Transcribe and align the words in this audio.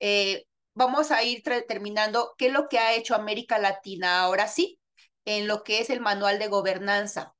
eh, 0.00 0.46
vamos 0.74 1.10
a 1.10 1.22
ir 1.22 1.42
terminando 1.68 2.34
qué 2.38 2.46
es 2.46 2.52
lo 2.52 2.68
que 2.68 2.78
ha 2.78 2.94
hecho 2.94 3.14
América 3.14 3.58
Latina 3.58 4.22
ahora 4.22 4.48
sí, 4.48 4.80
en 5.24 5.46
lo 5.46 5.62
que 5.62 5.80
es 5.80 5.90
el 5.90 6.00
manual 6.00 6.38
de 6.38 6.48
gobernanza. 6.48 7.34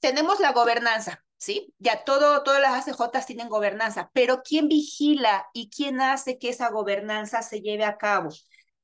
Tenemos 0.00 0.40
la 0.40 0.52
gobernanza, 0.52 1.24
¿sí? 1.38 1.72
Ya 1.78 2.04
todo, 2.04 2.42
todas 2.42 2.60
las 2.60 2.86
ACJ 2.88 3.24
tienen 3.26 3.48
gobernanza, 3.48 4.10
pero 4.12 4.42
¿quién 4.42 4.68
vigila 4.68 5.46
y 5.54 5.70
quién 5.70 6.00
hace 6.00 6.38
que 6.38 6.50
esa 6.50 6.70
gobernanza 6.70 7.42
se 7.42 7.60
lleve 7.60 7.84
a 7.84 7.96
cabo? 7.96 8.30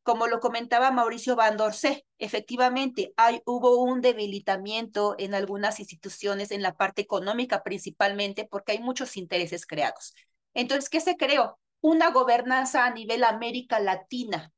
Como 0.02 0.26
lo 0.26 0.40
comentaba 0.40 0.90
Mauricio 0.90 1.36
Van 1.36 1.58
efectivamente 2.18 3.12
hay, 3.16 3.42
hubo 3.44 3.82
un 3.82 4.00
debilitamiento 4.00 5.14
en 5.18 5.34
algunas 5.34 5.78
instituciones 5.78 6.50
en 6.52 6.62
la 6.62 6.74
parte 6.74 7.02
económica 7.02 7.62
principalmente 7.62 8.46
porque 8.50 8.72
hay 8.72 8.78
muchos 8.78 9.16
intereses 9.16 9.66
creados. 9.66 10.14
Entonces, 10.54 10.88
¿qué 10.88 11.00
se 11.00 11.16
creó? 11.16 11.58
Una 11.80 12.10
gobernanza 12.10 12.84
a 12.84 12.90
nivel 12.90 13.24
América 13.24 13.80
Latina. 13.80 14.52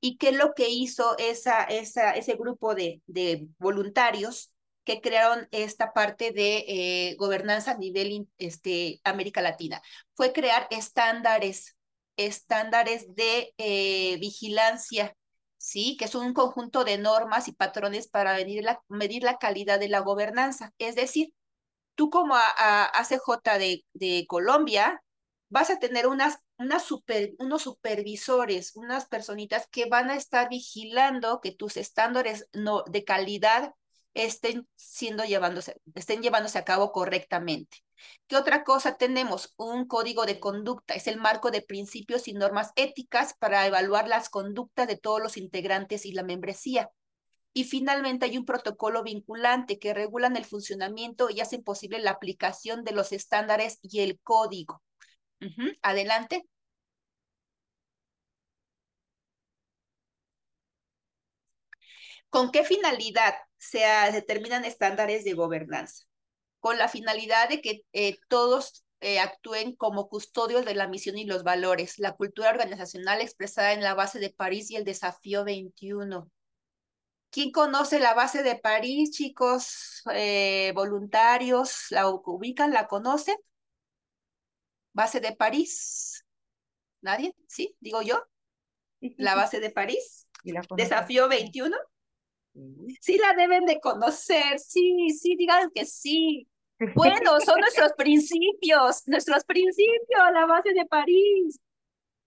¿Y 0.00 0.16
qué 0.16 0.28
es 0.30 0.36
lo 0.36 0.54
que 0.54 0.68
hizo 0.68 1.16
esa, 1.18 1.64
esa, 1.64 2.12
ese 2.12 2.34
grupo 2.34 2.74
de, 2.74 3.02
de 3.06 3.48
voluntarios 3.58 4.52
que 4.84 5.00
crearon 5.00 5.48
esta 5.50 5.92
parte 5.92 6.32
de 6.32 6.64
eh, 6.68 7.16
gobernanza 7.16 7.72
a 7.72 7.78
nivel 7.78 8.28
este, 8.38 9.00
América 9.04 9.42
Latina? 9.42 9.82
Fue 10.14 10.32
crear 10.32 10.68
estándares 10.70 11.78
estándares 12.18 13.14
de 13.14 13.54
eh, 13.58 14.18
vigilancia, 14.18 15.16
¿sí? 15.56 15.96
Que 15.98 16.04
es 16.06 16.14
un 16.14 16.34
conjunto 16.34 16.84
de 16.84 16.98
normas 16.98 17.48
y 17.48 17.52
patrones 17.52 18.08
para 18.08 18.34
medir 18.34 18.64
la, 18.64 18.82
medir 18.88 19.22
la 19.22 19.38
calidad 19.38 19.80
de 19.80 19.88
la 19.88 20.00
gobernanza. 20.00 20.74
Es 20.78 20.96
decir, 20.96 21.32
tú 21.94 22.10
como 22.10 22.34
a, 22.36 22.84
ACJ 23.00 23.58
de, 23.58 23.84
de, 23.94 24.26
Colombia 24.28 25.02
vas 25.48 25.70
a 25.70 25.78
tener 25.78 26.06
unas, 26.06 26.38
unas 26.58 26.82
super, 26.82 27.32
unos 27.38 27.62
supervisores, 27.62 28.76
unas 28.76 29.06
personitas 29.06 29.66
que 29.70 29.86
van 29.86 30.10
a 30.10 30.16
estar 30.16 30.48
vigilando 30.48 31.40
que 31.40 31.52
tus 31.52 31.76
estándares 31.76 32.48
no, 32.52 32.84
de 32.84 33.04
calidad 33.04 33.74
estén 34.14 34.68
siendo 34.76 35.24
llevándose, 35.24 35.80
estén 35.94 36.22
llevándose 36.22 36.58
a 36.58 36.64
cabo 36.64 36.92
correctamente. 36.92 37.78
¿Qué 38.26 38.36
otra 38.36 38.64
cosa 38.64 38.96
tenemos? 38.96 39.54
Un 39.56 39.86
código 39.86 40.24
de 40.24 40.40
conducta. 40.40 40.94
Es 40.94 41.06
el 41.06 41.18
marco 41.18 41.50
de 41.50 41.62
principios 41.62 42.28
y 42.28 42.32
normas 42.32 42.70
éticas 42.76 43.34
para 43.38 43.66
evaluar 43.66 44.08
las 44.08 44.28
conductas 44.28 44.86
de 44.86 44.96
todos 44.96 45.20
los 45.20 45.36
integrantes 45.36 46.06
y 46.06 46.12
la 46.12 46.22
membresía. 46.22 46.90
Y 47.52 47.64
finalmente 47.64 48.26
hay 48.26 48.38
un 48.38 48.44
protocolo 48.44 49.02
vinculante 49.02 49.78
que 49.78 49.94
regulan 49.94 50.36
el 50.36 50.44
funcionamiento 50.44 51.28
y 51.30 51.40
hacen 51.40 51.64
posible 51.64 51.98
la 51.98 52.12
aplicación 52.12 52.84
de 52.84 52.92
los 52.92 53.12
estándares 53.12 53.78
y 53.82 54.00
el 54.00 54.20
código. 54.20 54.82
Adelante. 55.82 56.44
¿Con 62.30 62.50
qué 62.50 62.64
finalidad 62.64 63.34
se 63.56 63.80
determinan 64.12 64.64
estándares 64.64 65.24
de 65.24 65.32
gobernanza? 65.34 66.04
con 66.60 66.78
la 66.78 66.88
finalidad 66.88 67.48
de 67.48 67.62
que 67.62 67.84
eh, 67.92 68.18
todos 68.28 68.84
eh, 69.00 69.20
actúen 69.20 69.76
como 69.76 70.08
custodios 70.08 70.64
de 70.64 70.74
la 70.74 70.88
misión 70.88 71.18
y 71.18 71.24
los 71.26 71.42
valores, 71.44 71.98
la 71.98 72.14
cultura 72.16 72.50
organizacional 72.50 73.20
expresada 73.20 73.72
en 73.72 73.82
la 73.82 73.94
base 73.94 74.18
de 74.20 74.30
París 74.30 74.70
y 74.70 74.76
el 74.76 74.84
desafío 74.84 75.44
21. 75.44 76.30
¿Quién 77.30 77.52
conoce 77.52 78.00
la 78.00 78.14
base 78.14 78.42
de 78.42 78.56
París, 78.56 79.12
chicos? 79.12 80.02
Eh, 80.14 80.72
voluntarios, 80.74 81.86
¿la 81.90 82.08
ubican? 82.08 82.72
¿La 82.72 82.88
conocen? 82.88 83.36
Base 84.98 85.20
de 85.20 85.30
París. 85.30 86.26
¿Nadie? 87.02 87.32
¿Sí? 87.46 87.76
¿Digo 87.78 88.02
yo? 88.02 88.20
La 89.16 89.36
base 89.36 89.60
de 89.60 89.70
París. 89.70 90.26
Desafío 90.76 91.28
21. 91.28 91.76
Sí 93.00 93.16
la 93.16 93.32
deben 93.34 93.64
de 93.64 93.78
conocer, 93.78 94.58
sí, 94.58 95.10
sí, 95.10 95.36
digan 95.36 95.70
que 95.72 95.84
sí. 95.84 96.48
Bueno, 96.96 97.38
son 97.38 97.60
nuestros 97.60 97.92
principios, 97.92 99.06
nuestros 99.06 99.44
principios, 99.44 100.20
la 100.34 100.46
base 100.46 100.72
de 100.72 100.84
París. 100.86 101.60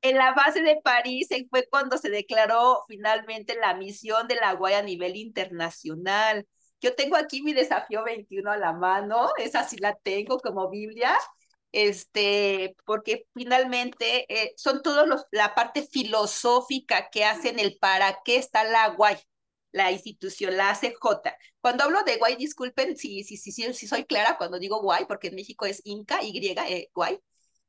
En 0.02 0.16
la 0.16 0.34
base 0.34 0.62
de 0.62 0.80
París 0.82 1.28
fue 1.50 1.68
cuando 1.70 1.98
se 1.98 2.10
declaró 2.10 2.86
finalmente 2.88 3.56
la 3.60 3.74
misión 3.74 4.30
de 4.30 4.36
la 4.36 4.54
Guaya 4.54 4.80
a 4.80 4.84
nivel 4.84 5.18
internacional. 5.18 6.48
Yo 6.80 6.96
tengo 6.96 7.18
aquí 7.18 7.42
mi 7.42 7.52
desafío 7.52 8.06
21 8.06 8.50
a 8.50 8.58
la 8.58 8.72
mano, 8.72 9.30
esa 9.38 9.66
sí 9.66 9.76
la 9.78 9.94
tengo 9.94 10.40
como 10.40 10.70
Biblia, 10.70 11.18
este, 11.72 12.76
porque 12.86 13.28
finalmente 13.34 14.26
eh, 14.34 14.54
son 14.58 14.82
todos 14.82 15.08
los, 15.08 15.26
la 15.32 15.56
parte 15.56 15.84
filosófica 15.84 17.10
que 17.10 17.26
hacen 17.26 17.60
el 17.60 17.78
para 17.78 18.20
qué 18.24 18.38
está 18.38 18.64
la 18.64 18.90
Guaya 18.90 19.24
la 19.72 19.92
institución, 19.92 20.58
la 20.58 20.72
ACJ. 20.72 21.36
Cuando 21.62 21.84
hablo 21.84 22.04
de 22.04 22.18
guay, 22.18 22.36
disculpen 22.36 22.98
si, 22.98 23.24
si, 23.24 23.38
si, 23.38 23.52
si, 23.52 23.88
soy 23.88 24.06
clara 24.06 24.38
cuando 24.38 24.60
digo 24.60 24.82
guay, 24.82 25.06
porque 25.06 25.28
en 25.30 25.36
México 25.36 25.66
es 25.66 25.82
Inca, 25.86 26.22
Y, 26.24 26.38
eh, 26.48 26.90
guay. 26.94 27.20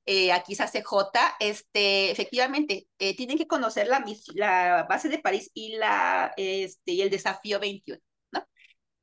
Eh, 0.07 0.33
aquí 0.33 0.55
es 0.55 0.61
ACJ, 0.61 1.37
este, 1.41 2.11
efectivamente, 2.11 2.89
eh, 2.99 3.17
tienen 3.17 3.39
que 3.39 3.47
conocer 3.47 3.87
la, 3.87 4.05
la 4.35 4.87
base 4.89 5.09
de 5.09 5.21
París 5.21 5.51
y, 5.55 5.77
la, 5.77 6.33
este, 6.37 6.93
y 6.93 7.03
el 7.03 7.11
desafío 7.11 7.61
21, 7.61 8.01
¿no? 8.33 8.47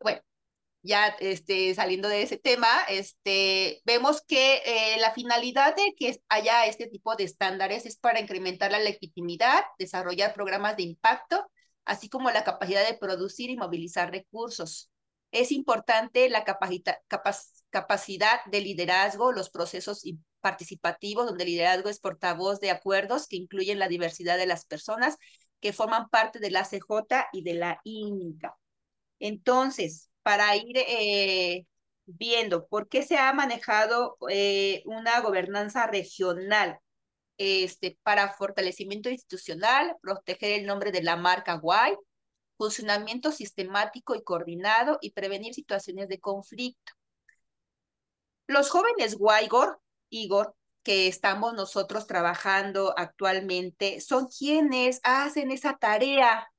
Bueno, 0.01 0.21
ya 0.81 1.07
este, 1.19 1.73
saliendo 1.75 2.07
de 2.07 2.21
ese 2.21 2.37
tema, 2.37 2.67
este, 2.87 3.81
vemos 3.85 4.21
que 4.21 4.61
la 4.99 5.13
finalidad 5.13 5.75
de 5.75 5.93
que 5.97 6.21
haya 6.29 6.65
este 6.65 6.87
tipo 6.87 7.15
de 7.15 7.25
estándares 7.25 7.85
es 7.85 7.97
para 7.97 8.19
incrementar 8.19 8.71
la 8.71 8.79
legitimidad, 8.79 9.63
desarrollar 9.77 10.33
programas 10.33 10.77
de 10.77 10.83
impacto, 10.83 11.45
así 11.85 12.07
como 12.09 12.31
la 12.31 12.43
capacidad 12.43 12.87
de 12.87 12.97
producir 12.97 13.49
y 13.49 13.57
movilizar 13.57 14.11
recursos. 14.11 14.89
Es 15.31 15.51
importante 15.51 16.29
la 16.29 16.43
capacidad 16.43 18.39
de 18.45 18.61
liderazgo, 18.61 19.31
los 19.31 19.49
procesos 19.49 20.03
participativos, 20.39 21.25
donde 21.25 21.43
el 21.43 21.51
liderazgo 21.51 21.89
es 21.89 21.99
portavoz 21.99 22.59
de 22.59 22.71
acuerdos 22.71 23.27
que 23.27 23.35
incluyen 23.35 23.79
la 23.79 23.87
diversidad 23.87 24.37
de 24.37 24.47
las 24.47 24.65
personas 24.65 25.17
que 25.59 25.73
forman 25.73 26.09
parte 26.09 26.39
de 26.39 26.51
la 26.51 26.63
CJ 26.63 27.27
y 27.33 27.43
de 27.43 27.53
la 27.53 27.81
INCA. 27.83 28.55
Entonces, 29.19 30.08
para 30.23 30.55
ir 30.55 30.77
eh, 30.77 31.65
viendo 32.05 32.67
por 32.67 32.87
qué 32.89 33.03
se 33.03 33.17
ha 33.17 33.31
manejado 33.33 34.17
eh, 34.29 34.81
una 34.85 35.19
gobernanza 35.21 35.87
regional 35.87 36.79
este, 37.37 37.97
para 38.03 38.33
fortalecimiento 38.33 39.09
institucional, 39.09 39.95
proteger 40.01 40.59
el 40.59 40.65
nombre 40.65 40.91
de 40.91 41.03
la 41.03 41.15
marca 41.15 41.55
Guay, 41.55 41.95
funcionamiento 42.57 43.31
sistemático 43.31 44.15
y 44.15 44.23
coordinado 44.23 44.97
y 45.01 45.11
prevenir 45.11 45.53
situaciones 45.53 46.09
de 46.09 46.19
conflicto. 46.19 46.93
Los 48.47 48.69
jóvenes 48.69 49.15
Guaygor, 49.15 49.79
Igor, 50.09 50.55
que 50.83 51.07
estamos 51.07 51.53
nosotros 51.53 52.07
trabajando 52.07 52.93
actualmente, 52.97 54.01
son 54.01 54.27
quienes 54.27 54.99
hacen 55.03 55.51
esa 55.51 55.77
tarea. 55.77 56.51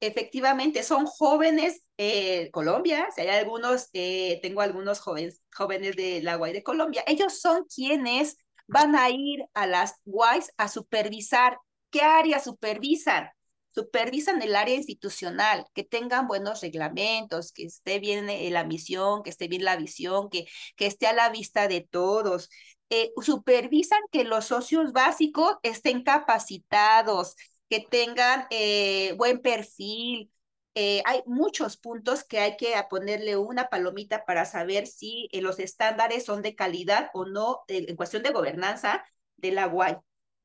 Efectivamente, 0.00 0.84
son 0.84 1.06
jóvenes, 1.06 1.82
eh, 1.96 2.50
Colombia, 2.52 3.08
si 3.14 3.22
hay 3.22 3.28
algunos, 3.30 3.88
eh, 3.94 4.38
tengo 4.42 4.60
algunos 4.60 5.00
jóvenes, 5.00 5.42
jóvenes 5.52 5.96
de 5.96 6.22
la 6.22 6.36
Guay 6.36 6.52
de 6.52 6.62
Colombia, 6.62 7.02
ellos 7.08 7.40
son 7.40 7.64
quienes 7.64 8.36
van 8.68 8.94
a 8.94 9.10
ir 9.10 9.44
a 9.54 9.66
las 9.66 9.94
WISE 10.04 10.52
a 10.56 10.68
supervisar. 10.68 11.58
¿Qué 11.90 12.02
área 12.02 12.38
supervisan? 12.38 13.28
Supervisan 13.74 14.40
el 14.42 14.54
área 14.54 14.76
institucional, 14.76 15.64
que 15.74 15.82
tengan 15.82 16.28
buenos 16.28 16.60
reglamentos, 16.60 17.52
que 17.52 17.64
esté 17.64 17.98
bien 17.98 18.30
eh, 18.30 18.48
la 18.50 18.62
misión, 18.64 19.22
que 19.24 19.30
esté 19.30 19.48
bien 19.48 19.64
la 19.64 19.76
visión, 19.76 20.30
que, 20.30 20.46
que 20.76 20.86
esté 20.86 21.08
a 21.08 21.12
la 21.12 21.28
vista 21.30 21.66
de 21.66 21.80
todos. 21.80 22.50
Eh, 22.90 23.12
supervisan 23.20 24.00
que 24.12 24.22
los 24.24 24.46
socios 24.46 24.92
básicos 24.92 25.56
estén 25.62 26.02
capacitados, 26.04 27.34
que 27.68 27.80
tengan 27.80 28.46
eh, 28.50 29.14
buen 29.16 29.40
perfil, 29.40 30.30
eh, 30.74 31.02
hay 31.06 31.22
muchos 31.26 31.76
puntos 31.76 32.24
que 32.24 32.38
hay 32.38 32.56
que 32.56 32.74
ponerle 32.88 33.36
una 33.36 33.68
palomita 33.68 34.24
para 34.24 34.44
saber 34.44 34.86
si 34.86 35.28
eh, 35.32 35.42
los 35.42 35.58
estándares 35.58 36.24
son 36.24 36.40
de 36.42 36.54
calidad 36.54 37.10
o 37.14 37.26
no 37.26 37.64
en 37.68 37.96
cuestión 37.96 38.22
de 38.22 38.30
gobernanza 38.30 39.04
de 39.36 39.52
la 39.52 39.66
UAI. 39.68 39.98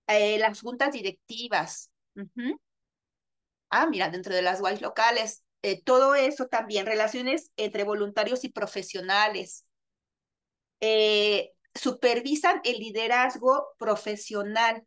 las 0.07 0.61
juntas 0.61 0.91
directivas. 0.91 1.91
Ah, 3.69 3.87
mira, 3.87 4.09
dentro 4.09 4.33
de 4.35 4.41
las 4.41 4.61
UAI 4.61 4.79
locales, 4.79 5.43
todo 5.85 6.15
eso 6.15 6.47
también, 6.47 6.85
relaciones 6.85 7.51
entre 7.55 7.83
voluntarios 7.83 8.43
y 8.43 8.49
profesionales. 8.49 9.65
supervisan 11.75 12.61
el 12.63 12.77
liderazgo 12.77 13.67
profesional, 13.77 14.85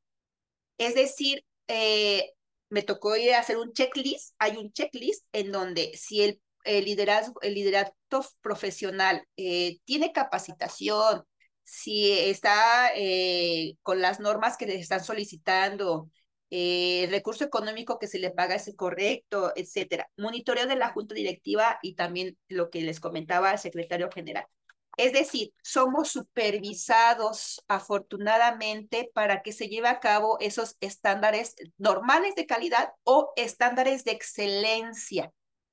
es 0.79 0.95
decir, 0.95 1.46
me 1.69 2.83
tocó 2.83 3.17
ir 3.17 3.33
a 3.35 3.41
hacer 3.41 3.57
un 3.59 3.73
checklist. 3.73 4.35
Hay 4.39 4.57
un 4.57 4.73
checklist 4.73 5.25
en 5.33 5.53
donde 5.53 5.93
si 5.97 6.23
el, 6.23 6.41
el 6.65 6.85
liderazgo, 6.85 7.41
el 7.43 7.55
liderato 7.55 8.25
profesional 8.41 9.27
eh, 9.37 9.79
tiene 9.85 10.13
capacitación, 10.13 11.25
si 11.65 12.13
está 12.13 12.91
eh, 12.95 13.75
con 13.83 14.01
las 14.01 14.21
normas 14.21 14.57
que 14.57 14.67
les 14.67 14.81
están 14.81 15.03
solicitando, 15.05 16.11
eh, 16.51 17.05
el 17.05 17.11
recurso 17.11 17.45
económico 17.45 17.99
que 17.99 18.07
se 18.07 18.19
le 18.21 18.31
paga 18.31 18.55
es 18.55 18.73
correcto, 18.77 19.53
etcétera. 19.57 20.09
Monitoreo 20.17 20.67
de 20.67 20.77
la 20.77 20.91
junta 20.93 21.15
directiva 21.15 21.79
y 21.83 21.95
también 21.95 22.39
lo 22.49 22.71
que 22.71 22.83
les 22.83 23.01
comentaba 23.01 23.53
el 23.53 23.59
secretario 23.59 24.11
general. 24.13 24.47
Es 24.97 25.13
decir, 25.13 25.53
somos 25.63 26.09
supervisados 26.09 27.63
afortunadamente 27.69 29.11
para 29.13 29.43
que 29.43 29.53
se 29.53 29.69
lleve 29.69 29.89
a 29.89 30.01
cabo 30.01 30.39
esos 30.41 30.77
estándares 30.81 31.55
normales 31.77 32.35
de 32.35 32.47
calidad 32.47 32.93
o 33.05 33.33
estándares 33.37 34.05
de 34.05 34.13
excelencia. 34.13 35.33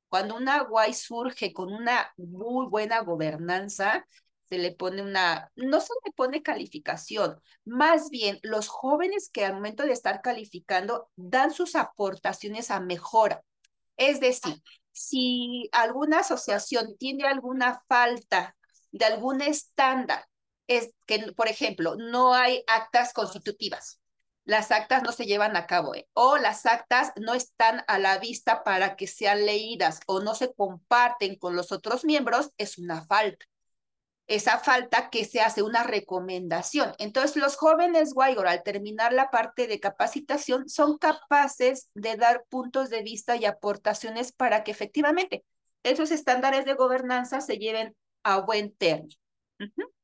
Cuando 0.10 0.36
una 0.36 0.64
UAI 0.70 0.94
surge 0.94 1.54
con 1.54 1.74
una 1.74 2.14
muy 2.18 2.68
buena 2.68 3.00
gobernanza, 3.02 4.06
se 4.50 4.58
le 4.58 4.74
pone 4.74 5.02
una, 5.02 5.50
no 5.56 5.80
se 5.80 5.94
le 6.06 6.12
pone 6.12 6.44
calificación, 6.44 7.42
más 7.66 8.10
bien 8.10 8.40
los 8.44 8.68
jóvenes 8.68 9.30
que 9.32 9.46
al 9.46 9.54
momento 9.54 9.84
de 9.84 9.94
estar 9.94 10.22
calificando 10.22 11.10
dan 11.16 11.52
sus 11.52 11.76
aportaciones 11.76 12.70
a 12.72 12.82
mejora. 12.82 13.42
Es 13.98 14.20
decir, 14.20 14.62
si 14.92 15.70
alguna 15.72 16.20
asociación 16.20 16.98
tiene 16.98 17.26
alguna 17.26 17.82
falta 17.88 18.56
de 18.94 19.06
algún 19.06 19.42
estándar, 19.42 20.26
es 20.68 20.94
que, 21.06 21.34
por 21.34 21.50
ejemplo, 21.50 21.96
no 21.98 22.34
hay 22.34 22.64
actas 22.68 23.12
constitutivas, 23.12 24.00
las 24.46 24.72
actas 24.72 25.04
no 25.04 25.12
se 25.12 25.26
llevan 25.26 25.56
a 25.56 25.68
cabo 25.68 25.96
¿eh? 25.96 26.08
o 26.14 26.38
las 26.38 26.66
actas 26.66 27.14
no 27.16 27.34
están 27.34 27.84
a 27.88 27.98
la 27.98 28.18
vista 28.18 28.64
para 28.64 28.96
que 28.96 29.08
sean 29.08 29.46
leídas 29.46 30.02
o 30.06 30.22
no 30.22 30.36
se 30.36 30.54
comparten 30.54 31.38
con 31.38 31.56
los 31.56 31.72
otros 31.72 32.04
miembros, 32.04 32.52
es 32.58 32.78
una 32.78 33.06
falta. 33.06 33.46
Esa 34.26 34.58
falta 34.60 35.10
que 35.10 35.26
se 35.26 35.42
hace 35.42 35.64
una 35.64 35.84
recomendación. 35.84 36.94
Entonces, 36.98 37.36
los 37.36 37.58
jóvenes 37.58 38.14
Guaygor, 38.14 38.48
al 38.48 38.64
terminar 38.64 39.12
la 39.12 39.30
parte 39.30 39.68
de 39.68 39.82
capacitación, 39.82 40.70
son 40.70 40.98
capaces 40.98 41.90
de 41.94 42.16
dar 42.16 42.46
puntos 42.50 42.90
de 42.90 43.04
vista 43.04 43.36
y 43.36 43.44
aportaciones 43.44 44.32
para 44.32 44.64
que 44.64 44.72
efectivamente 44.72 45.44
esos 45.84 46.12
estándares 46.12 46.64
de 46.64 46.74
gobernanza 46.74 47.42
se 47.42 47.58
lleven 47.58 47.96
a 48.24 48.42
buen 48.42 48.72
término. 48.72 49.16